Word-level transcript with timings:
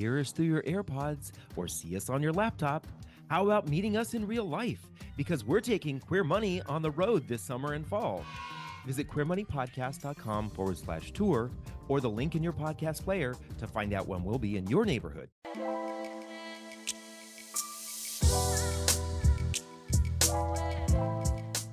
hear 0.00 0.18
us 0.18 0.32
through 0.32 0.46
your 0.46 0.62
AirPods 0.62 1.32
or 1.56 1.68
see 1.68 1.94
us 1.94 2.08
on 2.08 2.22
your 2.22 2.32
laptop, 2.32 2.86
how 3.28 3.44
about 3.44 3.68
meeting 3.68 3.98
us 3.98 4.14
in 4.14 4.26
real 4.26 4.46
life? 4.46 4.80
Because 5.16 5.44
we're 5.44 5.60
taking 5.60 6.00
Queer 6.00 6.24
Money 6.24 6.62
on 6.62 6.80
the 6.80 6.90
road 6.92 7.28
this 7.28 7.42
summer 7.42 7.74
and 7.74 7.86
fall. 7.86 8.24
Visit 8.86 9.08
queermoneypodcast.com 9.10 10.50
forward 10.50 10.78
slash 10.78 11.12
tour 11.12 11.50
or 11.88 12.00
the 12.00 12.08
link 12.08 12.34
in 12.34 12.42
your 12.42 12.54
podcast 12.54 13.04
player 13.04 13.36
to 13.58 13.66
find 13.66 13.92
out 13.92 14.08
when 14.08 14.24
we'll 14.24 14.38
be 14.38 14.56
in 14.56 14.66
your 14.68 14.86
neighborhood. 14.86 15.28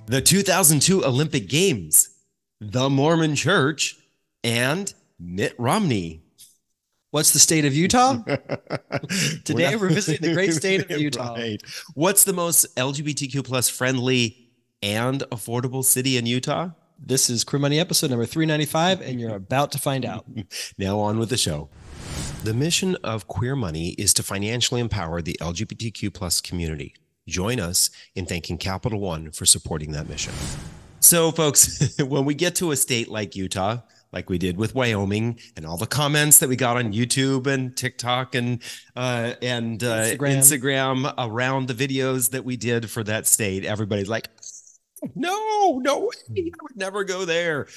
The 0.07 0.21
2002 0.21 1.05
Olympic 1.05 1.47
Games, 1.47 2.09
the 2.59 2.89
Mormon 2.89 3.35
Church, 3.35 3.97
and 4.43 4.93
Mitt 5.17 5.55
Romney. 5.57 6.26
What's 7.11 7.31
the 7.31 7.39
state 7.39 7.63
of 7.63 7.73
Utah? 7.73 8.17
Today 9.45 9.75
We're 9.75 9.83
we're, 9.83 9.89
visiting 9.89 10.27
the 10.27 10.33
great 10.33 10.54
state 10.54 10.91
of 10.91 10.91
Utah. 11.00 11.36
Right. 11.36 11.61
What's 11.93 12.25
the 12.25 12.33
most 12.33 12.75
LGBTQ 12.75 13.45
plus 13.45 13.69
friendly 13.69 14.49
and 14.83 15.21
affordable 15.32 15.85
city 15.85 16.18
in 16.18 16.25
Utah? 16.25 16.71
This 16.99 17.29
is 17.29 17.46
Queer 17.46 17.61
Money 17.61 17.79
episode 17.79 18.09
number 18.09 18.25
395, 18.25 18.99
and 18.99 19.21
you're 19.21 19.35
about 19.35 19.71
to 19.71 19.79
find 19.79 20.04
out. 20.04 20.25
Now 20.77 20.99
on 20.99 21.18
with 21.18 21.29
the 21.29 21.37
show. 21.37 21.69
The 22.43 22.54
mission 22.54 22.97
of 23.05 23.27
Queer 23.27 23.55
Money 23.55 23.89
is 23.91 24.13
to 24.15 24.24
financially 24.24 24.82
empower 24.82 25.21
the 25.21 25.37
LGBTQ 25.39 26.13
plus 26.13 26.41
community. 26.41 26.93
Join 27.25 27.61
us 27.61 27.89
in 28.15 28.25
thanking 28.25 28.57
Capital 28.57 28.99
One 28.99 29.32
for 29.32 29.46
supporting 29.46 29.91
that 29.93 30.10
mission. 30.10 30.33
So, 30.99 31.32
folks, 31.32 31.97
when 31.99 32.25
we 32.25 32.33
get 32.33 32.55
to 32.55 32.71
a 32.71 32.75
state 32.75 33.08
like 33.08 33.35
Utah, 33.35 33.77
like 34.11 34.30
we 34.30 34.38
did 34.38 34.58
with 34.58 34.75
Wyoming, 34.75 35.39
and 35.56 35.66
all 35.66 35.78
the 35.78 35.88
comments 35.88 36.39
that 36.39 36.50
we 36.50 36.56
got 36.56 36.78
on 36.78 36.94
YouTube 36.94 37.47
and 37.47 37.75
TikTok 37.75 38.36
and 38.36 38.61
uh, 38.95 39.33
and 39.42 39.83
uh, 39.83 40.03
Instagram. 40.03 40.38
Instagram 40.38 41.14
around 41.17 41.67
the 41.67 41.73
videos 41.73 42.31
that 42.31 42.45
we 42.45 42.58
did 42.58 42.89
for 42.89 43.03
that 43.03 43.27
state, 43.27 43.66
everybody's 43.66 44.09
like, 44.09 44.30
"No, 45.16 45.80
no 45.83 45.99
way! 45.99 46.08
I 46.38 46.64
would 46.64 46.77
never 46.77 47.03
go 47.03 47.25
there." 47.25 47.67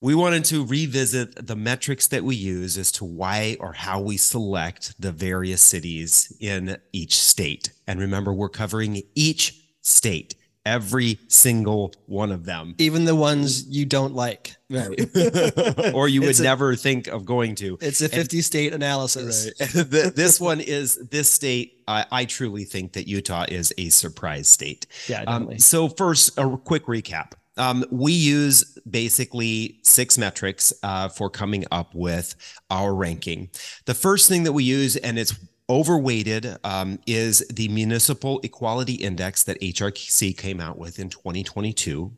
We 0.00 0.14
wanted 0.14 0.44
to 0.46 0.66
revisit 0.66 1.46
the 1.46 1.56
metrics 1.56 2.08
that 2.08 2.24
we 2.24 2.36
use 2.36 2.76
as 2.76 2.92
to 2.92 3.06
why 3.06 3.56
or 3.58 3.72
how 3.72 4.02
we 4.02 4.18
select 4.18 5.00
the 5.00 5.12
various 5.12 5.62
cities 5.62 6.30
in 6.40 6.76
each 6.92 7.18
state. 7.18 7.72
And 7.86 7.98
remember, 7.98 8.30
we're 8.30 8.50
covering 8.50 9.00
each 9.14 9.64
state, 9.80 10.34
every 10.66 11.18
single 11.28 11.92
one 12.06 12.32
of 12.32 12.44
them. 12.44 12.74
Even 12.78 13.04
the 13.04 13.14
ones 13.14 13.66
you 13.68 13.84
don't 13.84 14.14
like. 14.14 14.56
right. 14.70 14.98
or 15.94 16.08
you 16.08 16.22
would 16.22 16.38
a- 16.38 16.42
never 16.42 16.74
think 16.76 17.06
of 17.06 17.24
going 17.24 17.54
to. 17.56 17.76
It's 17.80 18.00
a 18.00 18.08
50 18.08 18.40
state 18.42 18.72
analysis. 18.72 19.52
Th- 19.58 19.86
this 20.14 20.40
one 20.40 20.60
is 20.60 20.96
this 21.10 21.30
state. 21.30 21.82
I, 21.86 22.06
I 22.10 22.24
truly 22.24 22.64
think 22.64 22.94
that 22.94 23.06
Utah 23.06 23.44
is 23.48 23.72
a 23.78 23.90
surprise 23.90 24.48
state. 24.48 24.86
Yeah, 25.08 25.20
Um, 25.20 25.24
definitely. 25.42 25.58
so 25.58 25.88
first, 25.88 26.38
a 26.38 26.56
quick 26.56 26.86
recap. 26.86 27.32
Um, 27.56 27.84
we 27.92 28.12
use 28.12 28.76
basically 28.90 29.78
six 29.82 30.18
metrics 30.18 30.72
uh, 30.82 31.08
for 31.08 31.30
coming 31.30 31.64
up 31.70 31.94
with 31.94 32.34
our 32.70 32.92
ranking. 32.94 33.48
The 33.84 33.94
first 33.94 34.28
thing 34.28 34.42
that 34.44 34.52
we 34.52 34.64
use, 34.64 34.96
and 34.96 35.18
it's 35.20 35.34
overweighted, 35.70 36.58
um, 36.62 36.98
is 37.06 37.38
the 37.48 37.68
Municipal 37.68 38.38
Equality 38.42 38.94
Index 38.94 39.42
that 39.44 39.60
HRC 39.60 40.36
came 40.36 40.60
out 40.60 40.78
with 40.78 40.98
in 40.98 41.08
2022. 41.08 42.12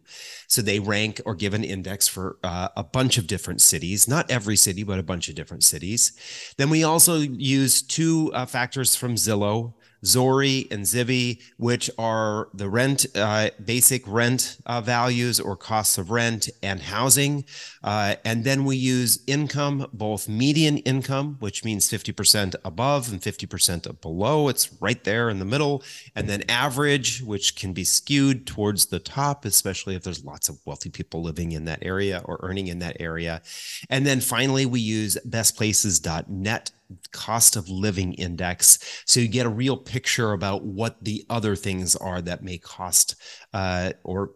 So 0.49 0.63
they 0.63 0.81
rank 0.81 1.21
or 1.25 1.35
give 1.35 1.55
an 1.55 1.63
index 1.63 2.09
for 2.09 2.39
uh, 2.43 2.69
a 2.77 2.83
bunch 2.83 3.19
of 3.19 3.27
different 3.27 3.61
cities, 3.61 4.09
not 4.09 4.31
every 4.31 4.57
city, 4.57 4.83
but 4.83 4.99
a 4.99 5.05
bunch 5.05 5.29
of 5.29 5.37
different 5.37 5.63
cities. 5.63 6.13
Then 6.57 6.71
we 6.71 6.83
also 6.83 7.19
use 7.19 7.83
two 7.83 8.33
uh, 8.35 8.47
factors 8.47 8.97
from 8.97 9.15
Zillow. 9.15 9.75
Zori 10.05 10.67
and 10.71 10.85
Zivi, 10.85 11.41
which 11.57 11.91
are 11.99 12.49
the 12.53 12.69
rent, 12.69 13.07
uh, 13.15 13.51
basic 13.65 14.07
rent 14.07 14.59
uh, 14.67 14.81
values 14.81 15.41
or 15.41 15.57
costs 15.57 15.99
of 15.99 16.11
rent 16.11 16.49
and 16.63 16.81
housing. 16.81 17.45
Uh, 17.83 18.17
and 18.25 18.45
then 18.45 18.65
we 18.65 18.77
use 18.77 19.21
income, 19.27 19.87
both 19.93 20.29
median 20.29 20.79
income, 20.79 21.37
which 21.41 21.65
means 21.65 21.91
50% 21.91 22.55
above 22.65 23.11
and 23.11 23.21
50% 23.21 24.01
below. 24.01 24.49
It's 24.49 24.73
right 24.81 25.03
there 25.05 25.31
in 25.31 25.39
the 25.39 25.45
middle. 25.45 25.83
And 26.15 26.29
then 26.29 26.43
average, 26.49 27.23
which 27.23 27.57
can 27.57 27.73
be 27.73 27.85
skewed 27.85 28.47
towards 28.47 28.87
the 28.87 28.99
top, 28.99 29.45
especially 29.45 29.95
if 29.95 30.03
there's 30.03 30.25
lots 30.25 30.49
of 30.49 30.59
wealthy 30.65 30.91
people 30.91 31.23
living 31.23 31.53
in 31.53 31.65
that 31.65 31.79
area 31.83 32.23
or 32.25 32.39
earning 32.43 32.67
in 32.67 32.79
that 32.81 32.97
area. 33.01 33.43
And 33.89 34.07
then 34.07 34.21
finally, 34.21 34.67
we 34.67 34.81
use 34.81 35.17
bestplaces.net 35.27 36.71
cost 37.13 37.57
of 37.57 37.69
living 37.69 38.15
index 38.15 39.03
so 39.07 39.21
you 39.21 39.29
get 39.29 39.47
a 39.47 39.51
real 39.51 39.77
picture 39.77 40.33
about 40.33 40.65
what 40.65 41.03
the 41.03 41.25
other 41.31 41.57
things 41.57 41.97
are 41.97 42.21
that 42.21 42.43
may 42.43 42.59
cost 42.59 43.17
uh, 43.53 43.93
or 44.05 44.31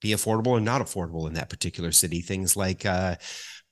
be 0.00 0.10
affordable 0.10 0.48
or 0.48 0.60
not 0.60 0.80
affordable 0.80 1.26
in 1.26 1.34
that 1.34 1.48
particular 1.50 1.92
city 1.92 2.20
things 2.20 2.56
like 2.56 2.84
uh, 2.86 3.16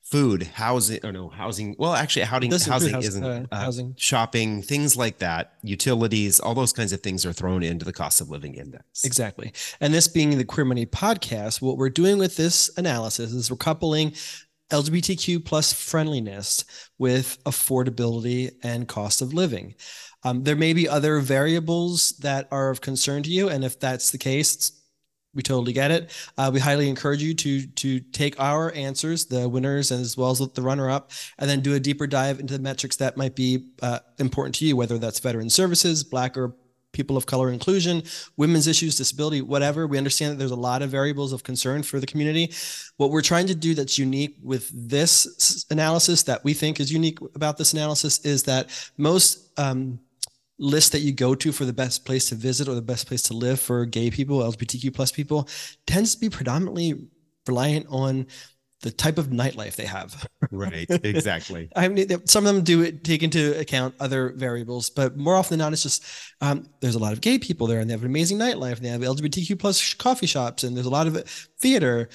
food 0.02 0.42
housing 0.42 1.00
or 1.02 1.12
no 1.12 1.28
housing 1.28 1.74
well 1.78 1.94
actually 1.94 2.22
housing 2.22 2.50
food 2.50 2.62
housing 2.62 2.96
isn't 2.96 3.24
uh, 3.24 3.44
uh, 3.50 3.56
housing. 3.56 3.94
shopping 3.96 4.60
things 4.60 4.96
like 4.96 5.18
that 5.18 5.54
utilities 5.62 6.38
all 6.40 6.54
those 6.54 6.72
kinds 6.72 6.92
of 6.92 7.00
things 7.00 7.24
are 7.24 7.32
thrown 7.32 7.62
into 7.62 7.84
the 7.84 7.92
cost 7.92 8.20
of 8.20 8.28
living 8.28 8.54
index 8.54 8.84
Exactly. 9.04 9.52
And 9.80 9.92
this 9.94 10.08
being 10.08 10.36
the 10.36 10.44
Queer 10.44 10.64
Money 10.64 10.86
podcast, 10.86 11.62
what 11.62 11.76
we're 11.76 11.88
doing 11.88 12.18
with 12.18 12.36
this 12.36 12.70
analysis 12.76 13.32
is 13.32 13.50
we're 13.50 13.56
coupling 13.56 14.14
LGBTQ 14.70 15.44
plus 15.44 15.72
friendliness 15.72 16.64
with 16.98 17.42
affordability 17.44 18.52
and 18.62 18.88
cost 18.88 19.22
of 19.22 19.34
living. 19.34 19.74
Um, 20.22 20.42
there 20.42 20.56
may 20.56 20.72
be 20.72 20.88
other 20.88 21.20
variables 21.20 22.12
that 22.18 22.48
are 22.50 22.70
of 22.70 22.80
concern 22.80 23.22
to 23.24 23.30
you, 23.30 23.48
and 23.50 23.64
if 23.64 23.78
that's 23.78 24.10
the 24.10 24.18
case, 24.18 24.72
we 25.34 25.42
totally 25.42 25.72
get 25.72 25.90
it. 25.90 26.10
Uh, 26.38 26.50
we 26.52 26.60
highly 26.60 26.88
encourage 26.88 27.22
you 27.22 27.34
to 27.34 27.66
to 27.66 28.00
take 28.00 28.38
our 28.40 28.72
answers, 28.72 29.26
the 29.26 29.48
winners 29.48 29.90
as 29.90 30.16
well 30.16 30.30
as 30.30 30.38
the 30.38 30.62
runner 30.62 30.88
up, 30.88 31.10
and 31.38 31.50
then 31.50 31.60
do 31.60 31.74
a 31.74 31.80
deeper 31.80 32.06
dive 32.06 32.40
into 32.40 32.54
the 32.54 32.62
metrics 32.62 32.96
that 32.96 33.16
might 33.16 33.34
be 33.34 33.70
uh, 33.82 33.98
important 34.18 34.54
to 34.56 34.64
you, 34.64 34.76
whether 34.76 34.96
that's 34.98 35.18
veteran 35.18 35.50
services, 35.50 36.04
Black 36.04 36.38
or 36.38 36.54
people 36.94 37.16
of 37.16 37.26
color 37.26 37.50
inclusion, 37.50 38.02
women's 38.36 38.66
issues, 38.66 38.96
disability, 38.96 39.42
whatever. 39.42 39.86
We 39.86 39.98
understand 39.98 40.32
that 40.32 40.36
there's 40.36 40.50
a 40.50 40.56
lot 40.56 40.80
of 40.80 40.90
variables 40.90 41.32
of 41.32 41.42
concern 41.42 41.82
for 41.82 42.00
the 42.00 42.06
community. 42.06 42.52
What 42.96 43.10
we're 43.10 43.20
trying 43.20 43.46
to 43.48 43.54
do 43.54 43.74
that's 43.74 43.98
unique 43.98 44.36
with 44.42 44.70
this 44.72 45.66
analysis, 45.70 46.22
that 46.22 46.42
we 46.44 46.54
think 46.54 46.80
is 46.80 46.92
unique 46.92 47.18
about 47.34 47.58
this 47.58 47.74
analysis, 47.74 48.20
is 48.20 48.44
that 48.44 48.70
most 48.96 49.50
um, 49.58 49.98
lists 50.58 50.90
that 50.90 51.00
you 51.00 51.12
go 51.12 51.34
to 51.34 51.52
for 51.52 51.64
the 51.64 51.72
best 51.72 52.04
place 52.04 52.28
to 52.28 52.34
visit 52.34 52.68
or 52.68 52.74
the 52.74 52.82
best 52.82 53.06
place 53.06 53.22
to 53.22 53.34
live 53.34 53.60
for 53.60 53.84
gay 53.84 54.10
people, 54.10 54.38
LGBTQ 54.38 54.94
plus 54.94 55.12
people, 55.12 55.48
tends 55.86 56.14
to 56.14 56.20
be 56.20 56.30
predominantly 56.30 57.08
reliant 57.46 57.86
on 57.90 58.26
the 58.84 58.90
type 58.90 59.16
of 59.16 59.28
nightlife 59.28 59.76
they 59.76 59.86
have. 59.86 60.28
right 60.50 60.86
exactly 61.02 61.70
I 61.76 61.88
mean, 61.88 62.06
some 62.26 62.46
of 62.46 62.54
them 62.54 62.62
do 62.62 62.92
take 62.92 63.22
into 63.22 63.58
account 63.58 63.94
other 63.98 64.34
variables, 64.36 64.90
but 64.90 65.16
more 65.16 65.34
often 65.34 65.58
than 65.58 65.64
not, 65.64 65.72
it's 65.72 65.82
just 65.82 66.04
um, 66.42 66.68
there's 66.80 66.94
a 66.94 66.98
lot 66.98 67.14
of 67.14 67.22
gay 67.22 67.38
people 67.38 67.66
there, 67.66 67.80
and 67.80 67.88
they 67.88 67.94
have 67.94 68.02
an 68.02 68.10
amazing 68.10 68.38
nightlife, 68.38 68.76
and 68.76 68.84
they 68.84 68.90
have 68.90 69.00
LGBTQ 69.00 69.58
plus 69.58 69.94
coffee 69.94 70.26
shops, 70.26 70.64
and 70.64 70.76
there's 70.76 70.86
a 70.86 70.90
lot 70.90 71.06
of 71.06 71.18
theater. 71.58 72.10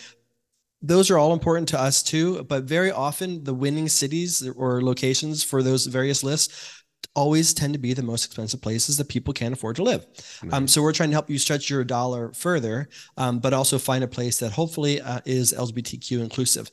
Those 0.82 1.10
are 1.10 1.18
all 1.18 1.34
important 1.34 1.68
to 1.70 1.80
us 1.80 2.04
too, 2.04 2.44
but 2.44 2.64
very 2.64 2.92
often 2.92 3.44
the 3.44 3.54
winning 3.54 3.90
cities 3.90 4.48
or 4.56 4.82
locations 4.82 5.44
for 5.44 5.64
those 5.64 5.88
various 5.88 6.24
lists 6.24 6.79
always 7.20 7.54
tend 7.54 7.74
to 7.74 7.80
be 7.80 7.94
the 7.94 8.02
most 8.02 8.26
expensive 8.26 8.62
places 8.62 8.96
that 8.98 9.10
people 9.10 9.34
can't 9.34 9.54
afford 9.54 9.76
to 9.76 9.84
live. 9.84 10.06
Um, 10.54 10.68
so 10.70 10.82
we're 10.82 10.94
trying 10.94 11.10
to 11.10 11.16
help 11.16 11.30
you 11.30 11.38
stretch 11.38 11.70
your 11.70 11.84
dollar 11.84 12.32
further, 12.32 12.88
um, 13.18 13.40
but 13.40 13.54
also 13.54 13.78
find 13.78 14.06
a 14.06 14.08
place 14.08 14.40
that 14.40 14.54
hopefully 14.54 15.02
uh, 15.02 15.20
is 15.26 15.52
LGBTQ 15.52 16.22
inclusive. 16.22 16.72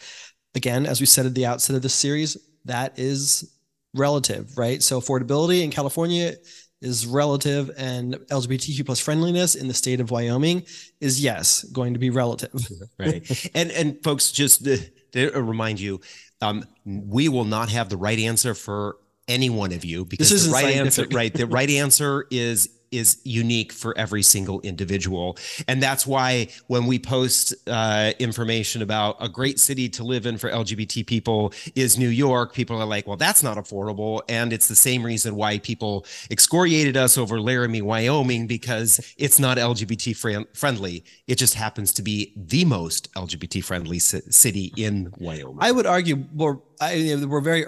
Again, 0.54 0.86
as 0.86 1.00
we 1.00 1.06
said 1.06 1.26
at 1.26 1.34
the 1.34 1.46
outset 1.46 1.74
of 1.74 1.82
this 1.82 1.94
series, 1.94 2.36
that 2.64 2.96
is 2.96 3.56
relative, 3.92 4.56
right? 4.56 4.80
So 4.80 5.00
affordability 5.00 5.64
in 5.64 5.72
California 5.72 6.34
is 6.80 7.06
relative, 7.06 7.72
and 7.76 8.14
LGBTQ 8.30 8.86
plus 8.86 9.00
friendliness 9.00 9.56
in 9.56 9.66
the 9.66 9.74
state 9.74 10.00
of 10.00 10.12
Wyoming 10.12 10.62
is 11.00 11.20
yes 11.20 11.64
going 11.64 11.94
to 11.94 11.98
be 11.98 12.10
relative. 12.10 12.54
right 12.98 13.50
and 13.54 13.72
and 13.72 14.02
folks 14.04 14.30
just 14.30 14.64
to, 14.64 14.78
to 15.12 15.30
remind 15.42 15.80
you 15.80 16.00
um 16.42 16.64
we 16.84 17.28
will 17.28 17.44
not 17.44 17.68
have 17.70 17.88
the 17.88 17.96
right 17.96 18.18
answer 18.18 18.54
for 18.54 18.98
any 19.28 19.50
one 19.50 19.72
of 19.72 19.84
you 19.84 20.04
because 20.04 20.30
This 20.30 20.46
the 20.46 20.52
right 20.52 20.76
answer 20.76 21.06
right 21.12 21.32
the 21.32 21.46
right 21.46 21.70
answer 21.70 22.26
is 22.30 22.68
is 22.92 23.18
unique 23.24 23.72
for 23.72 23.96
every 23.98 24.22
single 24.22 24.60
individual. 24.60 25.36
And 25.66 25.82
that's 25.82 26.06
why 26.06 26.48
when 26.68 26.86
we 26.86 27.00
post 27.00 27.52
uh, 27.66 28.12
information 28.20 28.80
about 28.80 29.16
a 29.20 29.28
great 29.28 29.58
city 29.58 29.88
to 29.90 30.04
live 30.04 30.24
in 30.24 30.38
for 30.38 30.48
lgbt 30.50 31.04
people 31.06 31.52
is 31.74 31.98
new 31.98 32.08
york 32.08 32.54
people 32.54 32.80
are 32.80 32.86
like 32.86 33.06
well 33.06 33.16
that's 33.16 33.42
not 33.42 33.56
affordable. 33.56 34.22
And 34.28 34.52
it's 34.52 34.68
the 34.68 34.76
same 34.76 35.02
reason 35.02 35.34
why 35.34 35.58
people 35.58 36.06
excoriated 36.30 36.96
us 36.96 37.18
over 37.18 37.40
laramie 37.40 37.82
wyoming 37.82 38.46
because 38.46 39.14
it's 39.18 39.38
not 39.38 39.58
lgbt 39.58 40.16
friend- 40.16 40.46
friendly. 40.54 41.04
It 41.26 41.36
just 41.36 41.54
happens 41.54 41.92
to 41.94 42.02
be 42.02 42.32
the 42.36 42.64
most 42.64 43.12
lgbt 43.14 43.64
friendly 43.64 43.98
ci- 43.98 44.20
city 44.30 44.72
in 44.76 45.12
wyoming. 45.18 45.58
I 45.60 45.72
would 45.72 45.86
argue 45.86 46.24
we're 46.34 46.58
I, 46.80 47.16
we're 47.26 47.40
very 47.40 47.66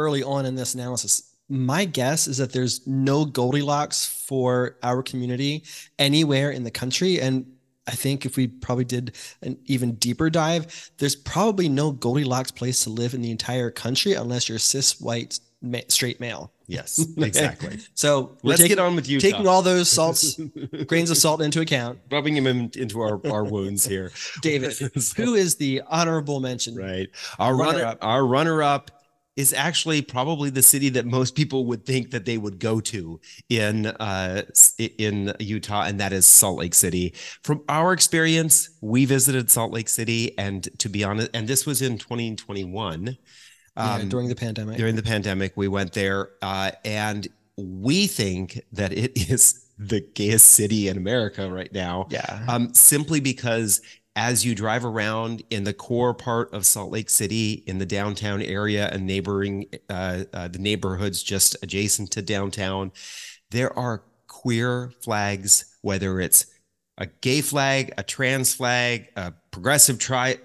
early 0.00 0.22
on 0.22 0.46
in 0.46 0.54
this 0.54 0.74
analysis. 0.74 1.34
my 1.48 1.84
guess 1.84 2.28
is 2.28 2.36
that 2.38 2.52
there's 2.52 2.86
no 2.86 3.24
Goldilocks 3.24 4.06
for 4.06 4.76
our 4.82 5.02
community 5.02 5.64
anywhere 5.98 6.52
in 6.52 6.62
the 6.62 6.70
country. 6.70 7.20
And 7.20 7.44
I 7.86 7.92
think 7.92 8.24
if 8.24 8.36
we 8.36 8.46
probably 8.46 8.84
did 8.84 9.16
an 9.42 9.58
even 9.66 9.96
deeper 9.96 10.30
dive, 10.30 10.90
there's 10.98 11.16
probably 11.16 11.68
no 11.68 11.90
Goldilocks 11.90 12.52
place 12.52 12.84
to 12.84 12.90
live 12.90 13.14
in 13.14 13.22
the 13.22 13.32
entire 13.32 13.70
country 13.70 14.14
unless 14.14 14.48
you're 14.48 14.58
cis 14.58 15.00
white 15.00 15.40
ma- 15.60 15.80
straight 15.88 16.20
male. 16.20 16.52
Yes, 16.66 17.04
exactly. 17.16 17.78
so 17.94 18.36
let's 18.44 18.60
taking, 18.60 18.76
get 18.76 18.82
on 18.82 18.94
with 18.94 19.08
you. 19.08 19.18
Taking 19.18 19.48
all 19.48 19.60
those 19.60 19.88
salts, 19.88 20.38
grains 20.86 21.10
of 21.10 21.16
salt 21.16 21.42
into 21.42 21.60
account, 21.60 21.98
rubbing 22.12 22.34
them 22.34 22.46
in, 22.46 22.70
into 22.76 23.00
our, 23.00 23.20
our 23.26 23.44
wounds 23.44 23.84
here. 23.84 24.12
David, 24.40 24.72
who 25.16 25.34
is 25.34 25.56
the 25.56 25.82
honorable 25.88 26.38
mention? 26.38 26.76
Right. 26.76 27.08
Our 27.40 27.56
runner, 27.56 27.82
runner 27.82 27.98
our 28.02 28.24
runner 28.24 28.62
up 28.62 28.99
is 29.40 29.54
actually 29.54 30.02
probably 30.02 30.50
the 30.50 30.62
city 30.62 30.90
that 30.90 31.06
most 31.06 31.34
people 31.34 31.64
would 31.64 31.86
think 31.86 32.10
that 32.10 32.26
they 32.26 32.36
would 32.36 32.58
go 32.58 32.78
to 32.78 33.18
in 33.48 33.86
uh, 33.86 34.42
in 34.98 35.34
Utah, 35.40 35.84
and 35.84 35.98
that 35.98 36.12
is 36.12 36.26
Salt 36.26 36.58
Lake 36.58 36.74
City. 36.74 37.14
From 37.42 37.62
our 37.68 37.92
experience, 37.92 38.70
we 38.82 39.06
visited 39.06 39.50
Salt 39.50 39.72
Lake 39.72 39.88
City, 39.88 40.36
and 40.38 40.68
to 40.78 40.88
be 40.88 41.02
honest, 41.02 41.30
and 41.32 41.48
this 41.48 41.64
was 41.66 41.80
in 41.80 41.96
2021. 41.96 43.16
Um, 43.76 44.00
yeah, 44.00 44.04
during 44.06 44.28
the 44.28 44.36
pandemic. 44.36 44.76
During 44.76 44.96
the 44.96 45.02
pandemic, 45.02 45.56
we 45.56 45.68
went 45.68 45.94
there, 45.94 46.30
uh, 46.42 46.72
and 46.84 47.26
we 47.56 48.06
think 48.06 48.62
that 48.72 48.92
it 48.92 49.12
is 49.30 49.66
the 49.78 50.02
gayest 50.14 50.50
city 50.50 50.88
in 50.88 50.98
America 50.98 51.50
right 51.50 51.72
now. 51.72 52.06
Yeah. 52.10 52.44
Um, 52.46 52.74
simply 52.74 53.20
because 53.20 53.80
as 54.16 54.44
you 54.44 54.54
drive 54.54 54.84
around 54.84 55.42
in 55.50 55.64
the 55.64 55.72
core 55.72 56.14
part 56.14 56.52
of 56.52 56.66
Salt 56.66 56.90
Lake 56.90 57.08
City, 57.08 57.62
in 57.66 57.78
the 57.78 57.86
downtown 57.86 58.42
area 58.42 58.88
and 58.88 59.06
neighboring 59.06 59.66
uh, 59.88 60.24
uh, 60.32 60.48
the 60.48 60.58
neighborhoods 60.58 61.22
just 61.22 61.56
adjacent 61.62 62.10
to 62.12 62.22
downtown, 62.22 62.92
there 63.50 63.76
are 63.78 64.02
queer 64.26 64.92
flags, 65.00 65.76
whether 65.82 66.20
it's 66.20 66.46
a 66.98 67.06
gay 67.06 67.40
flag, 67.40 67.92
a 67.96 68.02
trans 68.02 68.52
flag, 68.52 69.08
a 69.16 69.32
progressive 69.52 69.98
tri- 69.98 70.38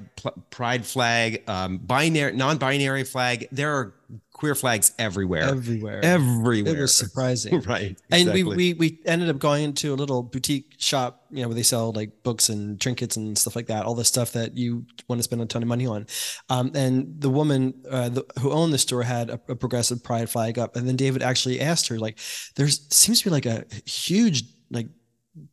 pride 0.51 0.85
flag, 0.85 1.43
um, 1.49 1.77
binary, 1.79 2.33
non-binary 2.33 3.03
flag. 3.03 3.47
There 3.51 3.75
are 3.75 3.94
queer 4.35 4.53
flags 4.53 4.91
everywhere. 4.99 5.43
Everywhere. 5.43 6.03
Everywhere. 6.03 6.75
It 6.75 6.81
was 6.81 6.93
surprising. 6.93 7.61
right. 7.61 7.97
Exactly. 8.09 8.19
And 8.19 8.33
we, 8.33 8.43
we 8.43 8.73
we 8.73 8.99
ended 9.05 9.29
up 9.29 9.39
going 9.39 9.63
into 9.63 9.93
a 9.93 9.95
little 9.95 10.21
boutique 10.23 10.73
shop, 10.77 11.23
you 11.31 11.41
know, 11.41 11.47
where 11.47 11.55
they 11.55 11.63
sell 11.63 11.93
like 11.93 12.21
books 12.21 12.49
and 12.49 12.79
trinkets 12.79 13.15
and 13.15 13.37
stuff 13.37 13.55
like 13.55 13.67
that, 13.67 13.85
all 13.85 13.95
the 13.95 14.03
stuff 14.03 14.33
that 14.33 14.57
you 14.57 14.85
want 15.07 15.19
to 15.19 15.23
spend 15.23 15.41
a 15.41 15.45
ton 15.45 15.61
of 15.61 15.69
money 15.69 15.87
on. 15.87 16.05
Um, 16.49 16.71
and 16.75 17.19
the 17.21 17.29
woman 17.29 17.73
uh, 17.89 18.09
the, 18.09 18.25
who 18.41 18.51
owned 18.51 18.73
the 18.73 18.77
store 18.77 19.03
had 19.03 19.29
a, 19.29 19.39
a 19.47 19.55
progressive 19.55 20.03
pride 20.03 20.29
flag 20.29 20.59
up. 20.59 20.75
And 20.75 20.85
then 20.85 20.97
David 20.97 21.21
actually 21.21 21.61
asked 21.61 21.87
her, 21.87 21.97
like, 21.97 22.19
there 22.57 22.67
seems 22.67 23.19
to 23.19 23.25
be 23.25 23.31
like 23.31 23.45
a 23.45 23.63
huge 23.85 24.43
like 24.69 24.87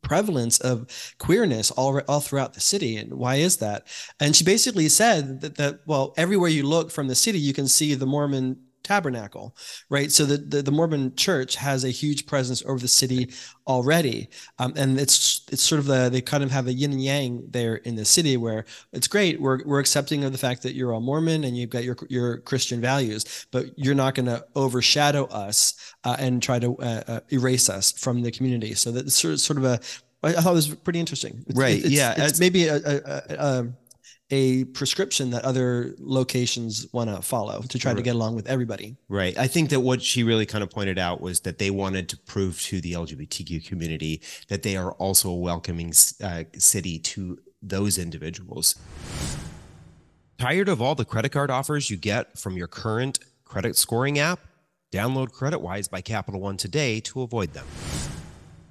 prevalence 0.01 0.59
of 0.59 1.13
queerness 1.19 1.71
all, 1.71 2.01
all 2.09 2.19
throughout 2.19 2.53
the 2.53 2.61
city 2.61 2.95
and 2.95 3.13
why 3.13 3.35
is 3.35 3.57
that 3.57 3.85
and 4.17 4.33
she 4.33 4.41
basically 4.41 4.87
said 4.87 5.41
that, 5.41 5.55
that 5.57 5.81
well 5.85 6.13
everywhere 6.15 6.49
you 6.49 6.63
look 6.63 6.89
from 6.89 7.09
the 7.09 7.15
city 7.15 7.37
you 7.37 7.53
can 7.53 7.67
see 7.67 7.93
the 7.93 8.05
mormon 8.05 8.57
tabernacle 8.83 9.55
right 9.89 10.11
so 10.11 10.25
the, 10.25 10.37
the, 10.37 10.61
the 10.61 10.71
mormon 10.71 11.15
church 11.15 11.55
has 11.55 11.83
a 11.83 11.89
huge 11.89 12.25
presence 12.25 12.63
over 12.65 12.79
the 12.79 12.87
city 12.87 13.31
already 13.67 14.29
um, 14.59 14.73
and 14.75 14.99
it's 14.99 15.41
it's 15.51 15.63
sort 15.63 15.79
of 15.79 15.85
the 15.85 16.09
they 16.09 16.21
kind 16.21 16.43
of 16.43 16.51
have 16.51 16.67
a 16.67 16.73
yin 16.73 16.91
and 16.91 17.03
yang 17.03 17.43
there 17.49 17.75
in 17.75 17.95
the 17.95 18.05
city 18.05 18.37
where 18.37 18.65
it's 18.91 19.07
great 19.07 19.39
we're, 19.39 19.63
we're 19.65 19.79
accepting 19.79 20.23
of 20.23 20.31
the 20.31 20.37
fact 20.37 20.61
that 20.63 20.75
you're 20.75 20.91
a 20.91 20.99
mormon 20.99 21.43
and 21.43 21.57
you've 21.57 21.69
got 21.69 21.83
your 21.83 21.97
your 22.09 22.37
christian 22.39 22.81
values 22.81 23.47
but 23.51 23.67
you're 23.77 23.95
not 23.95 24.15
going 24.15 24.25
to 24.25 24.45
overshadow 24.55 25.25
us 25.25 25.75
uh, 26.03 26.15
and 26.19 26.43
try 26.43 26.59
to 26.59 26.77
uh, 26.77 27.03
uh, 27.07 27.19
erase 27.31 27.69
us 27.69 27.91
from 27.91 28.21
the 28.21 28.31
community 28.31 28.73
so 28.73 28.91
that's 28.91 29.15
sort 29.15 29.33
of, 29.33 29.39
sort 29.39 29.57
of 29.57 29.63
a 29.65 29.79
I 30.23 30.31
thought 30.33 30.51
it 30.51 30.55
was 30.55 30.73
pretty 30.75 30.99
interesting. 30.99 31.43
It's, 31.47 31.59
right. 31.59 31.79
It's, 31.79 31.89
yeah. 31.89 32.13
It's, 32.17 32.39
maybe 32.39 32.67
a, 32.67 32.77
a, 32.77 33.21
a, 33.29 33.67
a 34.33 34.63
prescription 34.63 35.29
that 35.29 35.45
other 35.45 35.93
locations 35.99 36.87
want 36.91 37.07
to 37.07 37.21
follow 37.21 37.61
to 37.61 37.77
try 37.77 37.91
right. 37.91 37.97
to 37.97 38.01
get 38.01 38.15
along 38.15 38.35
with 38.35 38.49
everybody. 38.49 38.97
Right. 39.07 39.37
I 39.37 39.45
think 39.45 39.69
that 39.69 39.81
what 39.81 40.01
she 40.01 40.23
really 40.23 40.47
kind 40.47 40.63
of 40.63 40.71
pointed 40.71 40.97
out 40.97 41.21
was 41.21 41.41
that 41.41 41.59
they 41.59 41.69
wanted 41.69 42.09
to 42.09 42.17
prove 42.17 42.59
to 42.63 42.81
the 42.81 42.93
LGBTQ 42.93 43.63
community 43.67 44.23
that 44.47 44.63
they 44.63 44.75
are 44.75 44.93
also 44.93 45.29
a 45.29 45.35
welcoming 45.35 45.93
uh, 46.23 46.45
city 46.57 46.97
to 46.97 47.37
those 47.61 47.99
individuals. 47.99 48.75
Tired 50.39 50.67
of 50.67 50.81
all 50.81 50.95
the 50.95 51.05
credit 51.05 51.29
card 51.29 51.51
offers 51.51 51.91
you 51.91 51.95
get 51.95 52.35
from 52.39 52.57
your 52.57 52.67
current 52.67 53.19
credit 53.45 53.77
scoring 53.77 54.17
app? 54.17 54.39
Download 54.91 55.29
CreditWise 55.31 55.91
by 55.91 56.01
Capital 56.01 56.41
One 56.41 56.57
today 56.57 56.99
to 57.01 57.21
avoid 57.21 57.53
them. 57.53 57.67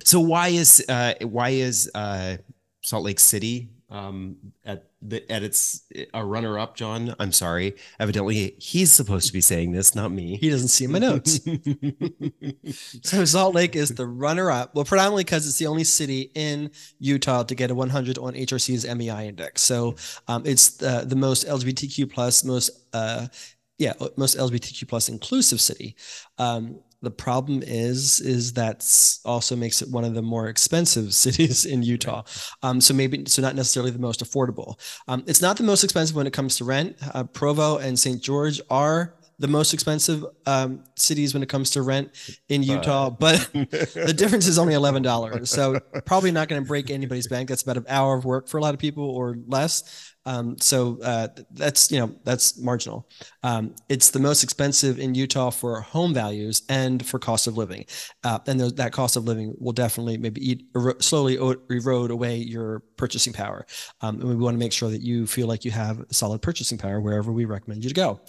So 0.03 0.19
why 0.19 0.49
is 0.49 0.85
uh, 0.88 1.14
why 1.23 1.50
is 1.50 1.88
uh, 1.94 2.38
Salt 2.81 3.05
Lake 3.05 3.20
City 3.20 3.69
um, 3.91 4.37
at 4.64 4.91
the 5.02 5.31
at 5.31 5.43
its 5.43 5.82
a 6.14 6.25
runner 6.25 6.58
up, 6.58 6.76
John. 6.76 7.14
I'm 7.19 7.32
sorry. 7.32 7.75
Evidently, 7.99 8.54
he's 8.58 8.93
supposed 8.93 9.26
to 9.26 9.32
be 9.32 9.40
saying 9.40 9.72
this, 9.72 9.94
not 9.94 10.12
me. 10.12 10.37
He 10.37 10.50
doesn't 10.50 10.69
see 10.69 10.87
my 10.87 10.99
notes. 10.99 11.40
so 13.02 13.25
Salt 13.25 13.54
Lake 13.54 13.76
is 13.76 13.90
the 13.90 14.06
runner 14.06 14.50
up. 14.50 14.75
Well, 14.75 14.84
predominantly 14.84 15.25
because 15.25 15.46
it's 15.46 15.58
the 15.58 15.66
only 15.66 15.84
city 15.84 16.31
in 16.34 16.70
Utah 16.99 17.43
to 17.43 17.54
get 17.54 17.70
a 17.70 17.75
100 17.75 18.19
on 18.19 18.34
HRC's 18.34 18.87
MEI 18.87 19.28
index. 19.28 19.62
So 19.62 19.96
um, 20.28 20.43
it's 20.46 20.76
the, 20.76 21.04
the 21.06 21.16
most 21.16 21.46
LGBTQ 21.46 22.10
plus, 22.12 22.44
most 22.44 22.70
uh, 22.93 23.26
yeah, 23.78 23.94
most 24.16 24.37
LGBTQ 24.37 24.87
plus 24.87 25.08
inclusive 25.08 25.60
city. 25.60 25.96
Um, 26.38 26.81
the 27.02 27.10
problem 27.10 27.62
is, 27.64 28.20
is 28.20 28.52
that 28.54 28.87
also 29.25 29.56
makes 29.56 29.82
it 29.82 29.90
one 29.90 30.04
of 30.04 30.14
the 30.14 30.22
more 30.22 30.49
expensive 30.49 31.12
cities 31.26 31.64
in 31.64 31.82
Utah. 31.82 32.22
Um, 32.62 32.81
so 32.81 32.94
maybe, 32.94 33.25
so 33.26 33.43
not 33.43 33.54
necessarily 33.54 33.90
the 33.90 33.99
most 33.99 34.25
affordable. 34.25 34.78
Um, 35.08 35.25
it's 35.26 35.43
not 35.43 35.56
the 35.56 35.64
most 35.64 35.84
expensive 35.84 36.16
when 36.16 36.26
it 36.26 36.32
comes 36.32 36.56
to 36.56 36.64
rent. 36.64 36.96
Uh, 37.12 37.25
Provo 37.25 37.78
and 37.78 37.99
St. 37.99 38.22
George 38.22 38.60
are 38.70 39.14
the 39.38 39.49
most 39.49 39.75
expensive 39.75 40.25
um, 40.46 40.84
cities 40.96 41.34
when 41.34 41.43
it 41.43 41.49
comes 41.49 41.70
to 41.70 41.82
rent 41.82 42.12
in 42.49 42.62
Utah, 42.62 43.10
but 43.19 43.50
the 43.52 44.14
difference 44.16 44.46
is 44.46 44.58
only 44.58 44.75
eleven 44.75 45.02
dollars. 45.02 45.50
So 45.50 45.81
probably 46.06 46.31
not 46.31 46.49
going 46.49 46.62
to 46.62 46.69
break 46.69 46.90
anybody's 46.90 47.26
bank. 47.26 47.49
That's 47.49 47.62
about 47.62 47.76
an 47.76 47.87
hour 47.88 48.16
of 48.16 48.25
work 48.25 48.49
for 48.49 48.58
a 48.58 48.60
lot 48.60 48.72
of 48.72 48.78
people 48.78 49.04
or 49.04 49.37
less. 49.49 50.12
Um, 50.24 50.58
so 50.58 50.98
uh, 51.02 51.28
that's 51.50 51.90
you 51.90 51.98
know 51.98 52.14
that's 52.24 52.58
marginal. 52.58 53.08
Um, 53.42 53.74
it's 53.88 54.10
the 54.10 54.19
most 54.19 54.42
expensive 54.42 54.98
in 54.98 55.14
Utah 55.14 55.50
for 55.50 55.80
home 55.80 56.14
values 56.14 56.62
and 56.69 57.04
for 57.04 57.19
cost 57.19 57.46
of 57.46 57.56
living, 57.56 57.86
uh, 58.24 58.38
and 58.46 58.61
th- 58.61 58.75
that 58.76 58.92
cost 58.92 59.16
of 59.16 59.25
living 59.25 59.54
will 59.58 59.73
definitely 59.73 60.18
maybe 60.18 60.49
eat 60.49 60.66
slowly 61.00 61.37
erode 61.37 62.11
away 62.11 62.37
your 62.37 62.80
purchasing 62.97 63.32
power. 63.32 63.66
Um, 64.00 64.20
and 64.20 64.28
we 64.28 64.37
want 64.37 64.54
to 64.54 64.58
make 64.58 64.73
sure 64.73 64.90
that 64.90 65.00
you 65.00 65.26
feel 65.26 65.47
like 65.47 65.64
you 65.64 65.70
have 65.73 66.04
solid 66.11 66.40
purchasing 66.40 66.78
power 66.78 67.00
wherever 67.00 67.32
we 67.32 67.44
recommend 67.44 67.82
you 67.82 67.90
to 67.90 67.94
go. 67.94 68.20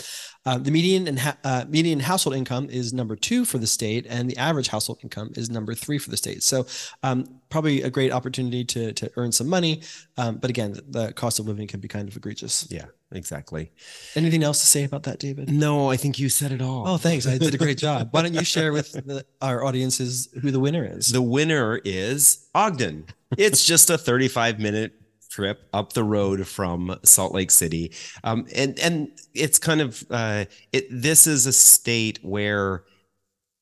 Uh, 0.46 0.58
the 0.58 0.72
median 0.72 1.08
and 1.08 1.20
ha- 1.20 1.38
uh, 1.44 1.66
median 1.70 2.00
household 2.00 2.36
income 2.36 2.70
is 2.70 2.92
number 2.94 3.16
two 3.16 3.46
for 3.46 3.58
the 3.60 3.68
state, 3.68 4.06
and 4.10 4.30
the 4.30 4.38
average 4.38 4.68
household 4.68 5.00
income 5.04 5.32
is 5.36 5.50
number 5.50 5.74
three 5.74 5.98
for 5.98 6.10
the 6.10 6.18
state. 6.18 6.44
So, 6.44 6.66
um, 7.02 7.26
probably 7.54 7.84
a 7.84 7.90
great 7.90 8.12
opportunity 8.12 8.66
to 8.66 8.92
to 8.94 9.12
earn 9.16 9.32
some 9.32 9.48
money. 9.48 9.82
Um, 10.18 10.38
but 10.38 10.50
again, 10.50 10.76
the 10.90 11.14
cost 11.14 11.40
of 11.40 11.46
living 11.48 11.68
can 11.68 11.80
be 11.80 11.88
kind 11.88 12.10
of 12.10 12.18
egregious. 12.18 12.68
Yeah, 12.72 12.86
exactly. 13.12 13.72
Anything 14.16 14.44
else 14.44 14.60
to 14.62 14.66
say 14.66 14.84
about 14.84 15.04
that, 15.04 15.20
David? 15.20 15.52
No, 15.52 15.92
I 15.92 15.96
think 15.96 16.18
you 16.18 16.30
said 16.30 16.52
it 16.52 16.64
all. 16.64 16.88
Oh, 16.88 16.98
thanks. 16.98 17.28
I 17.28 17.38
did 17.38 17.54
a 17.54 17.58
great 17.60 17.78
job. 17.78 18.10
Why 18.10 18.24
don't 18.24 18.34
you 18.34 18.44
share 18.44 18.74
with 18.74 18.92
the, 18.94 19.24
our 19.40 19.64
audiences 19.64 20.30
who 20.42 20.50
the 20.50 20.60
winner 20.60 20.84
is? 20.84 21.10
The 21.10 21.22
winner 21.22 21.80
is 21.86 22.50
Ogden. 22.56 23.06
It's 23.38 23.64
just 23.64 23.92
a 23.92 23.98
35 24.00 24.60
minute 24.60 24.94
trip 25.30 25.68
up 25.74 25.94
the 25.94 26.04
road 26.04 26.48
from 26.48 26.98
Salt 27.04 27.34
Lake 27.34 27.52
City. 27.52 27.94
Um, 28.24 28.48
and 28.56 28.80
and 28.80 29.12
it's 29.36 29.60
kind 29.60 29.80
of 29.80 30.04
uh, 30.10 30.46
it. 30.72 30.88
This 30.90 31.28
is 31.28 31.46
a 31.46 31.54
state 31.54 32.18
where 32.24 32.84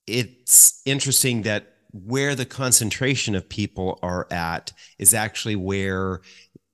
it's 0.07 0.81
interesting 0.85 1.41
that 1.41 1.70
where 1.91 2.35
the 2.35 2.45
concentration 2.45 3.35
of 3.35 3.47
people 3.49 3.99
are 4.01 4.27
at 4.31 4.71
is 4.97 5.13
actually 5.13 5.55
where 5.55 6.21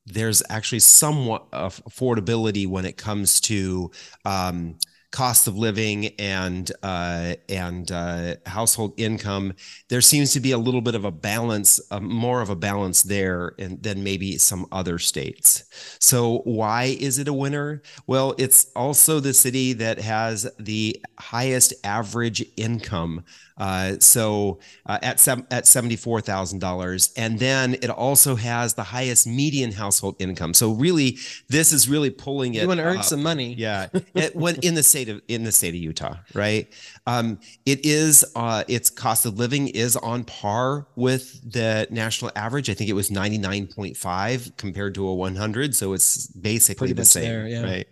there's 0.06 0.42
actually 0.50 0.80
somewhat 0.80 1.50
affordability 1.52 2.68
when 2.68 2.86
it 2.86 2.98
comes 2.98 3.42
to 3.42 3.92
um, 4.26 4.78
cost 5.12 5.48
of 5.48 5.58
living 5.58 6.08
and 6.20 6.72
uh, 6.84 7.34
and 7.50 7.92
uh, 7.92 8.36
household 8.46 8.94
income, 8.98 9.54
there 9.90 10.02
seems 10.02 10.34
to 10.34 10.40
be 10.40 10.52
a 10.52 10.58
little 10.58 10.82
bit 10.82 10.96
of 10.96 11.06
a 11.06 11.12
balance, 11.12 11.80
uh, 11.92 12.00
more 12.00 12.42
of 12.42 12.50
a 12.50 12.56
balance 12.56 13.04
there 13.04 13.54
than 13.58 14.04
maybe 14.04 14.38
some 14.38 14.66
other 14.72 15.00
states. 15.00 15.64
So 16.00 16.40
why 16.44 16.96
is 17.00 17.20
it 17.20 17.28
a 17.28 17.34
winner? 17.34 17.82
Well, 18.06 18.36
it's 18.38 18.68
also 18.76 19.20
the 19.20 19.34
city 19.34 19.74
that 19.74 20.00
has 20.00 20.50
the 20.60 21.04
highest 21.20 21.74
average 21.84 22.46
income 22.58 23.24
uh, 23.58 23.96
so 24.00 24.60
uh, 24.86 25.00
at 25.02 25.20
sev- 25.20 25.46
at 25.52 25.68
seventy 25.68 25.96
four 25.96 26.22
thousand 26.22 26.60
dollars, 26.60 27.12
and 27.18 27.40
then 27.40 27.74
it 27.76 27.90
also 27.90 28.36
has 28.36 28.76
the 28.76 28.84
highest 28.84 29.26
median 29.28 29.72
household 29.72 30.16
income. 30.20 30.54
So 30.54 30.72
really, 30.72 31.18
this 31.50 31.72
is 31.72 31.90
really 31.90 32.10
pulling 32.10 32.54
it. 32.56 32.62
You 32.62 32.68
want 32.68 32.80
to 32.80 32.86
earn 32.86 32.98
up. 32.98 33.04
some 33.04 33.24
money, 33.24 33.54
yeah. 33.56 33.88
it, 34.14 34.36
when 34.36 34.58
in 34.58 34.76
the 34.76 34.84
state 34.84 35.10
of 35.10 35.22
in 35.28 35.44
the 35.44 35.52
state 35.52 35.70
of 35.70 35.76
Utah, 35.82 36.18
right? 36.34 36.72
Um, 37.08 37.40
it 37.66 37.86
is 37.86 38.26
uh, 38.36 38.64
its 38.68 38.90
cost 38.90 39.26
of 39.26 39.40
living 39.40 39.70
is 39.70 39.96
on 39.96 40.24
par 40.24 40.88
with 40.96 41.52
the 41.52 41.88
national 41.90 42.32
average. 42.36 42.70
I 42.70 42.74
think 42.74 42.90
it 42.90 42.94
was 42.94 43.10
ninety 43.10 43.38
nine 43.38 43.68
point 43.68 43.98
five 43.98 44.52
compared 44.58 44.94
to 44.96 45.08
a 45.08 45.16
one 45.16 45.36
hundred, 45.36 45.76
so 45.76 45.94
it's 45.94 46.28
basically 46.28 46.88
Pretty 46.88 46.94
the 46.94 47.06
same, 47.06 47.24
there, 47.24 47.48
yeah. 47.48 47.64
right? 47.64 47.88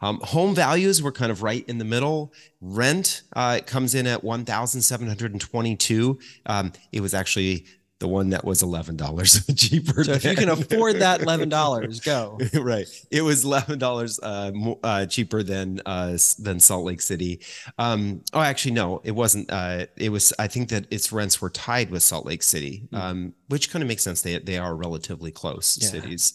Um, 0.00 0.20
home 0.22 0.54
values 0.54 1.02
were 1.02 1.12
kind 1.12 1.30
of 1.32 1.42
right 1.42 1.64
in 1.68 1.78
the 1.78 1.84
middle. 1.84 2.32
Rent 2.60 3.22
uh, 3.34 3.60
comes 3.66 3.94
in 3.94 4.06
at 4.06 4.22
one 4.24 4.44
thousand 4.44 4.82
seven 4.82 5.06
hundred 5.06 5.32
and 5.32 5.40
twenty 5.40 5.76
two. 5.76 6.18
Um, 6.46 6.72
it 6.92 7.00
was 7.00 7.14
actually 7.14 7.66
the 7.98 8.06
one 8.08 8.28
that 8.28 8.44
was 8.44 8.62
eleven 8.62 8.94
dollars 8.94 9.46
cheaper. 9.56 10.04
So 10.04 10.12
if 10.12 10.24
you 10.24 10.34
can 10.34 10.48
afford 10.50 10.96
that 10.96 11.22
eleven 11.22 11.48
dollars, 11.48 12.00
go. 12.00 12.38
right. 12.54 12.86
It 13.10 13.22
was 13.22 13.42
eleven 13.44 13.78
dollars 13.78 14.20
uh, 14.22 14.52
uh, 14.82 15.06
cheaper 15.06 15.42
than 15.42 15.80
uh, 15.86 16.18
than 16.38 16.60
Salt 16.60 16.84
Lake 16.84 17.00
City. 17.00 17.40
Um, 17.78 18.22
oh, 18.34 18.40
actually, 18.40 18.72
no, 18.72 19.00
it 19.02 19.12
wasn't. 19.12 19.50
Uh, 19.50 19.86
it 19.96 20.10
was. 20.10 20.32
I 20.38 20.46
think 20.46 20.68
that 20.68 20.86
its 20.90 21.10
rents 21.10 21.40
were 21.40 21.48
tied 21.50 21.90
with 21.90 22.02
Salt 22.02 22.26
Lake 22.26 22.42
City, 22.42 22.86
um, 22.92 23.32
which 23.48 23.70
kind 23.70 23.82
of 23.82 23.88
makes 23.88 24.02
sense. 24.02 24.20
They 24.20 24.38
they 24.40 24.58
are 24.58 24.76
relatively 24.76 25.30
close 25.30 25.78
Yeah. 25.80 25.88
cities. 25.88 26.34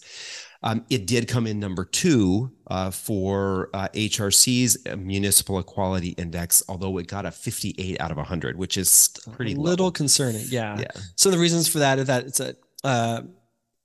Um, 0.63 0.85
it 0.89 1.07
did 1.07 1.27
come 1.27 1.47
in 1.47 1.59
number 1.59 1.85
two 1.85 2.51
uh, 2.67 2.91
for 2.91 3.69
uh, 3.73 3.87
HRC's 3.93 4.77
Municipal 4.97 5.57
Equality 5.59 6.09
Index, 6.09 6.61
although 6.69 6.97
it 6.99 7.07
got 7.07 7.25
a 7.25 7.31
58 7.31 7.99
out 7.99 8.11
of 8.11 8.17
100, 8.17 8.57
which 8.57 8.77
is 8.77 9.09
pretty 9.31 9.53
a 9.53 9.59
little 9.59 9.91
concerning. 9.91 10.45
Yeah. 10.49 10.79
Yeah. 10.79 10.91
Some 11.15 11.31
of 11.31 11.37
the 11.37 11.41
reasons 11.41 11.67
for 11.67 11.79
that 11.79 11.97
is 11.99 12.07
that 12.07 12.25
it's 12.25 12.39
a 12.39 12.55
uh, 12.83 13.21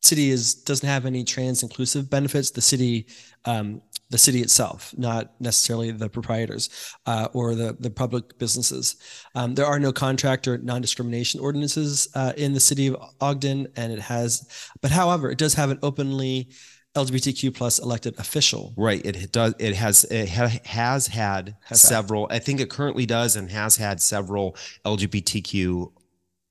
city 0.06 0.30
is 0.30 0.54
doesn't 0.54 0.88
have 0.88 1.04
any 1.06 1.22
trans 1.24 1.62
inclusive 1.62 2.08
benefits. 2.08 2.50
The 2.50 2.60
city, 2.72 3.06
um, 3.44 3.82
the 4.10 4.18
city 4.18 4.40
itself, 4.40 4.94
not 4.96 5.32
necessarily 5.40 5.90
the 5.90 6.08
proprietors 6.08 6.70
uh, 7.06 7.28
or 7.32 7.54
the 7.54 7.76
the 7.80 7.90
public 7.90 8.24
businesses. 8.38 8.96
Um, 9.34 9.54
there 9.56 9.66
are 9.66 9.80
no 9.80 9.92
contract 9.92 10.46
or 10.48 10.58
non 10.58 10.80
discrimination 10.80 11.40
ordinances 11.40 12.08
uh, 12.14 12.32
in 12.36 12.52
the 12.54 12.60
city 12.60 12.86
of 12.88 12.96
Ogden, 13.20 13.66
and 13.76 13.92
it 13.92 14.00
has, 14.00 14.28
but 14.82 14.90
however, 14.90 15.30
it 15.30 15.38
does 15.38 15.54
have 15.54 15.70
an 15.70 15.78
openly 15.82 16.48
LGBTQ 16.94 17.54
plus 17.54 17.78
elected 17.78 18.14
official. 18.18 18.72
Right. 18.76 19.04
It 19.04 19.30
does. 19.32 19.54
It 19.58 19.74
has. 19.74 20.04
It 20.04 20.30
ha, 20.30 20.50
has 20.64 21.06
had 21.08 21.54
Has 21.64 21.82
had. 21.82 21.88
several. 21.88 22.26
I 22.30 22.38
think 22.38 22.60
it 22.60 22.70
currently 22.70 23.04
does 23.06 23.36
and 23.36 23.50
has 23.50 23.76
had 23.76 24.00
several 24.00 24.56
LGBTQ 24.86 25.92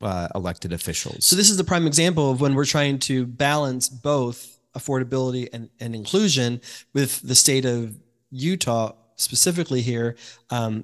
uh, 0.01 0.27
elected 0.35 0.73
officials. 0.73 1.25
So 1.25 1.35
this 1.35 1.49
is 1.49 1.57
the 1.57 1.63
prime 1.63 1.87
example 1.87 2.31
of 2.31 2.41
when 2.41 2.55
we're 2.55 2.65
trying 2.65 2.99
to 2.99 3.25
balance 3.25 3.89
both 3.89 4.59
affordability 4.77 5.47
and, 5.53 5.69
and 5.79 5.95
inclusion 5.95 6.61
with 6.93 7.21
the 7.21 7.35
state 7.35 7.65
of 7.65 7.97
Utah 8.29 8.93
specifically 9.15 9.81
here. 9.81 10.15
Um, 10.49 10.83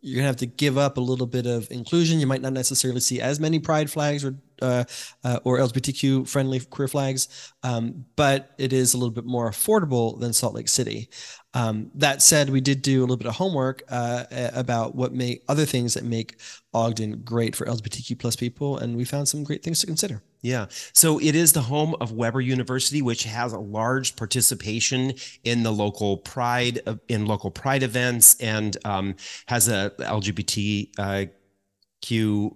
you're 0.00 0.16
gonna 0.16 0.26
have 0.26 0.36
to 0.36 0.46
give 0.46 0.78
up 0.78 0.96
a 0.96 1.00
little 1.00 1.26
bit 1.26 1.46
of 1.46 1.70
inclusion. 1.70 2.18
You 2.18 2.26
might 2.26 2.40
not 2.40 2.52
necessarily 2.52 3.00
see 3.00 3.20
as 3.20 3.38
many 3.38 3.58
pride 3.58 3.90
flags 3.90 4.24
or 4.24 4.34
uh, 4.60 4.84
uh, 5.24 5.40
or 5.44 5.58
LGBTQ 5.58 6.28
friendly 6.28 6.60
queer 6.60 6.88
flags, 6.88 7.52
um, 7.62 8.04
but 8.16 8.52
it 8.58 8.72
is 8.72 8.94
a 8.94 8.98
little 8.98 9.12
bit 9.12 9.24
more 9.24 9.50
affordable 9.50 10.18
than 10.20 10.32
Salt 10.32 10.54
Lake 10.54 10.68
City. 10.68 11.08
Um, 11.54 11.90
that 11.96 12.22
said, 12.22 12.48
we 12.48 12.60
did 12.60 12.80
do 12.80 13.00
a 13.00 13.02
little 13.02 13.16
bit 13.16 13.26
of 13.26 13.34
homework 13.34 13.82
uh, 13.88 14.24
about 14.54 14.94
what 14.94 15.12
make 15.12 15.42
other 15.48 15.66
things 15.66 15.94
that 15.94 16.04
make 16.04 16.36
Ogden 16.72 17.22
great 17.22 17.54
for 17.56 17.66
LGBTQ 17.66 18.18
plus 18.18 18.36
people, 18.36 18.78
and 18.78 18.96
we 18.96 19.04
found 19.04 19.28
some 19.28 19.44
great 19.44 19.62
things 19.62 19.80
to 19.80 19.86
consider. 19.86 20.22
Yeah. 20.42 20.66
So 20.92 21.20
it 21.20 21.36
is 21.36 21.52
the 21.52 21.62
home 21.62 21.94
of 22.00 22.10
Weber 22.10 22.40
University, 22.40 23.00
which 23.00 23.22
has 23.24 23.52
a 23.52 23.60
large 23.60 24.16
participation 24.16 25.14
in 25.44 25.62
the 25.62 25.70
local 25.70 26.16
pride 26.16 26.80
in 27.08 27.26
local 27.26 27.50
pride 27.50 27.84
events 27.84 28.38
and 28.40 28.76
um, 28.84 29.14
has 29.46 29.68
a 29.68 29.92
LGBT 30.00 30.90
uh, 30.98 31.26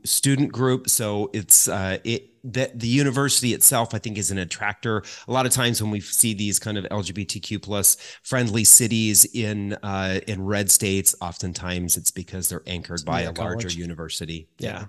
student 0.04 0.52
group. 0.52 0.90
So 0.90 1.30
it's 1.32 1.68
uh, 1.68 1.98
it 2.02 2.30
that 2.52 2.78
the 2.78 2.88
university 2.88 3.54
itself, 3.54 3.94
I 3.94 3.98
think, 3.98 4.18
is 4.18 4.30
an 4.30 4.38
attractor. 4.38 5.02
A 5.28 5.32
lot 5.32 5.46
of 5.46 5.52
times 5.52 5.82
when 5.82 5.90
we 5.90 6.00
see 6.00 6.34
these 6.34 6.58
kind 6.58 6.78
of 6.78 6.84
LGBTQ 6.84 7.62
plus 7.62 7.96
friendly 8.22 8.64
cities 8.64 9.24
in 9.34 9.74
uh, 9.82 10.20
in 10.26 10.44
red 10.44 10.70
states, 10.70 11.14
oftentimes 11.20 11.96
it's 11.96 12.10
because 12.10 12.48
they're 12.48 12.62
anchored 12.66 13.04
by 13.04 13.22
a 13.22 13.26
a 13.26 13.32
larger 13.32 13.68
college. 13.68 13.76
university. 13.76 14.48
Yeah. 14.58 14.86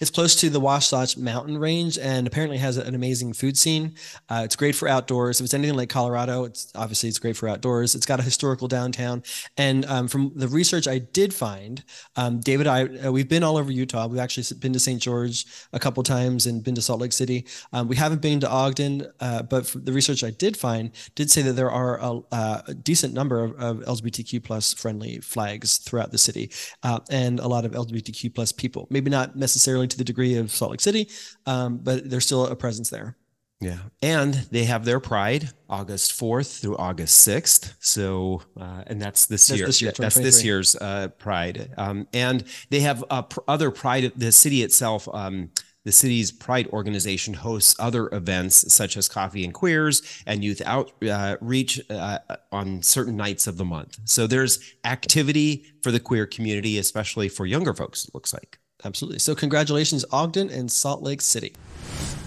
It's 0.00 0.10
close 0.10 0.34
to 0.36 0.50
the 0.50 0.60
Wasatch 0.60 1.16
Mountain 1.16 1.58
Range 1.58 1.98
and 1.98 2.26
apparently 2.26 2.58
has 2.58 2.76
an 2.76 2.94
amazing 2.94 3.32
food 3.32 3.56
scene. 3.56 3.94
Uh, 4.28 4.42
it's 4.44 4.56
great 4.56 4.74
for 4.74 4.88
outdoors. 4.88 5.40
If 5.40 5.44
it's 5.44 5.54
anything 5.54 5.76
like 5.76 5.88
Colorado, 5.88 6.44
it's 6.44 6.72
obviously 6.74 7.08
it's 7.08 7.18
great 7.18 7.36
for 7.36 7.48
outdoors. 7.48 7.94
It's 7.94 8.06
got 8.06 8.20
a 8.20 8.22
historical 8.22 8.68
downtown. 8.68 9.22
And 9.56 9.84
um, 9.86 10.08
from 10.08 10.32
the 10.34 10.48
research 10.48 10.88
I 10.88 10.98
did 10.98 11.34
find, 11.34 11.82
um, 12.16 12.40
David, 12.40 12.66
I 12.66 12.84
uh, 12.84 13.12
we've 13.12 13.28
been 13.28 13.42
all 13.42 13.56
over 13.56 13.70
Utah. 13.70 14.06
We've 14.06 14.20
actually 14.20 14.58
been 14.58 14.72
to 14.72 14.80
St. 14.80 15.00
George 15.00 15.46
a 15.72 15.78
couple 15.78 16.02
times 16.02 16.46
and 16.46 16.62
been 16.62 16.74
to 16.74 16.82
Salt 16.92 17.00
Lake 17.00 17.12
City. 17.14 17.46
Um, 17.72 17.88
we 17.88 17.96
haven't 17.96 18.20
been 18.20 18.38
to 18.40 18.50
Ogden, 18.50 19.06
uh, 19.18 19.42
but 19.44 19.74
the 19.74 19.94
research 19.94 20.22
I 20.22 20.30
did 20.30 20.58
find 20.58 20.90
did 21.14 21.30
say 21.30 21.40
that 21.40 21.54
there 21.54 21.70
are 21.70 21.98
a, 21.98 22.20
uh, 22.30 22.62
a 22.66 22.74
decent 22.74 23.14
number 23.14 23.42
of, 23.42 23.54
of 23.54 23.78
LGBTQ 23.78 24.44
plus 24.44 24.74
friendly 24.74 25.18
flags 25.20 25.78
throughout 25.78 26.10
the 26.10 26.18
city 26.18 26.50
uh, 26.82 27.00
and 27.08 27.40
a 27.40 27.48
lot 27.48 27.64
of 27.64 27.72
LGBTQ 27.72 28.34
plus 28.34 28.52
people. 28.52 28.86
Maybe 28.90 29.10
not 29.10 29.36
necessarily 29.36 29.86
to 29.86 29.96
the 29.96 30.04
degree 30.04 30.36
of 30.36 30.50
Salt 30.50 30.72
Lake 30.72 30.82
City, 30.82 31.08
um, 31.46 31.78
but 31.78 32.10
there's 32.10 32.26
still 32.26 32.46
a 32.46 32.54
presence 32.54 32.90
there. 32.90 33.16
Yeah. 33.62 33.78
And 34.02 34.34
they 34.50 34.64
have 34.64 34.84
their 34.84 35.00
pride 35.00 35.50
August 35.70 36.12
4th 36.20 36.60
through 36.60 36.76
August 36.76 37.26
6th. 37.26 37.74
So, 37.78 38.42
uh, 38.60 38.82
and 38.86 39.00
that's 39.00 39.24
this 39.26 39.46
That's 39.46 39.58
year. 39.58 39.66
this 39.66 39.80
year, 39.80 39.92
that's 39.96 40.16
this 40.16 40.44
year's 40.44 40.76
uh, 40.76 41.08
pride. 41.16 41.72
Um, 41.78 42.08
and 42.12 42.44
they 42.70 42.80
have 42.80 43.04
uh, 43.08 43.22
pr- 43.22 43.40
other 43.46 43.70
pride, 43.70 44.12
the 44.16 44.32
city 44.32 44.62
itself. 44.62 45.08
Um, 45.12 45.50
the 45.84 45.92
city's 45.92 46.30
pride 46.30 46.68
organization 46.68 47.34
hosts 47.34 47.74
other 47.78 48.08
events 48.12 48.72
such 48.72 48.96
as 48.96 49.08
coffee 49.08 49.44
and 49.44 49.52
queers 49.52 50.02
and 50.26 50.44
youth 50.44 50.62
outreach 50.64 51.80
uh, 51.90 52.18
on 52.52 52.82
certain 52.82 53.16
nights 53.16 53.46
of 53.46 53.56
the 53.56 53.64
month. 53.64 53.98
So 54.04 54.26
there's 54.26 54.74
activity 54.84 55.66
for 55.82 55.90
the 55.90 56.00
queer 56.00 56.26
community, 56.26 56.78
especially 56.78 57.28
for 57.28 57.46
younger 57.46 57.74
folks, 57.74 58.04
it 58.04 58.14
looks 58.14 58.32
like. 58.32 58.58
Absolutely. 58.84 59.20
So, 59.20 59.34
congratulations, 59.34 60.04
Ogden 60.10 60.50
and 60.50 60.70
Salt 60.70 61.02
Lake 61.02 61.20
City. 61.20 61.54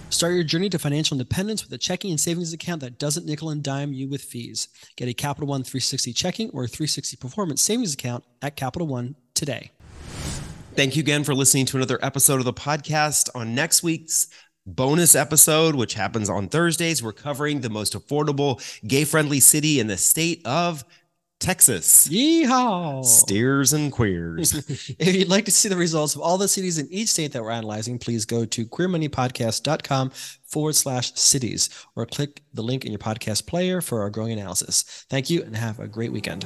Start 0.09 0.33
your 0.33 0.43
journey 0.43 0.69
to 0.69 0.79
financial 0.79 1.15
independence 1.15 1.63
with 1.63 1.73
a 1.73 1.77
checking 1.77 2.11
and 2.11 2.19
savings 2.19 2.53
account 2.53 2.79
that 2.81 2.97
doesn't 2.97 3.25
nickel 3.25 3.49
and 3.49 3.61
dime 3.61 3.91
you 3.91 4.07
with 4.07 4.21
fees. 4.21 4.69
Get 4.95 5.09
a 5.09 5.13
Capital 5.13 5.47
One 5.47 5.63
360 5.63 6.13
checking 6.13 6.49
or 6.51 6.67
360 6.67 7.17
performance 7.17 7.61
savings 7.61 7.93
account 7.93 8.23
at 8.41 8.55
Capital 8.55 8.87
One 8.87 9.15
today. 9.33 9.71
Thank 10.75 10.97
you 10.97 10.99
again 10.99 11.23
for 11.23 11.33
listening 11.33 11.65
to 11.67 11.77
another 11.77 11.97
episode 12.01 12.39
of 12.39 12.43
the 12.43 12.51
podcast. 12.51 13.29
On 13.33 13.55
next 13.55 13.81
week's 13.81 14.27
bonus 14.65 15.15
episode, 15.15 15.73
which 15.73 15.93
happens 15.93 16.29
on 16.29 16.49
Thursdays, 16.49 17.01
we're 17.01 17.13
covering 17.13 17.61
the 17.61 17.69
most 17.69 17.93
affordable 17.93 18.61
gay 18.85 19.05
friendly 19.05 19.39
city 19.39 19.79
in 19.79 19.87
the 19.87 19.95
state 19.95 20.41
of 20.45 20.83
Texas. 21.39 22.09
Yeehaw! 22.09 23.05
Steers 23.05 23.71
and 23.71 23.89
queers. 23.89 24.53
if 24.99 25.15
you'd 25.15 25.29
like 25.29 25.45
to 25.45 25.51
see 25.51 25.69
the 25.69 25.77
results 25.77 26.13
of 26.13 26.19
all 26.19 26.37
the 26.37 26.49
cities 26.49 26.77
in 26.77 26.91
each 26.91 27.07
state 27.07 27.31
that 27.31 27.41
we're 27.41 27.51
analyzing, 27.51 27.97
please 27.97 28.25
go 28.25 28.43
to 28.43 28.65
queermoneypodcast.com 28.65 30.09
forward 30.43 30.75
slash 30.75 31.13
cities 31.13 31.69
or 31.95 32.05
click 32.05 32.41
the 32.53 32.63
link 32.63 32.83
in 32.83 32.91
your 32.91 32.99
podcast 32.99 33.47
player 33.47 33.79
for 33.79 34.01
our 34.01 34.09
growing 34.09 34.33
analysis. 34.33 35.05
Thank 35.09 35.29
you 35.29 35.41
and 35.41 35.55
have 35.55 35.79
a 35.79 35.87
great 35.87 36.11
weekend. 36.11 36.45